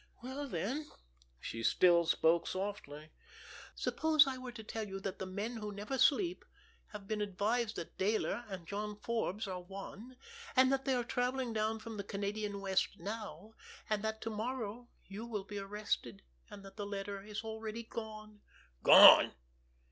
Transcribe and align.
"Well 0.23 0.47
then"—she 0.47 1.61
still 1.61 2.07
spoke 2.07 2.47
softly—"suppose 2.47 4.25
I 4.25 4.35
were 4.39 4.51
to 4.51 4.63
tell 4.63 4.87
you 4.87 4.99
that 4.99 5.19
the 5.19 5.27
Men 5.27 5.57
Who 5.57 5.71
Never 5.71 5.99
Sleep 5.99 6.43
have 6.87 7.07
been 7.07 7.21
advised 7.21 7.75
that 7.75 7.99
Dayler 7.99 8.43
and 8.49 8.65
John 8.65 8.95
Forbes 8.95 9.45
are 9.45 9.61
one, 9.61 10.17
and 10.55 10.71
that 10.73 10.85
they 10.85 10.95
are 10.95 11.03
travelling 11.03 11.53
down 11.53 11.77
from 11.77 11.97
the 11.97 12.03
Canadian 12.03 12.61
West 12.61 12.97
now, 12.97 13.53
and 13.91 14.01
that 14.03 14.21
to 14.21 14.31
morrow 14.31 14.89
you 15.05 15.27
will 15.27 15.43
be 15.43 15.59
arrested—and 15.59 16.65
that 16.65 16.77
the 16.77 16.87
letter 16.87 17.21
is 17.21 17.43
already 17.43 17.83
gone." 17.83 18.41
"Gone!" 18.81 19.33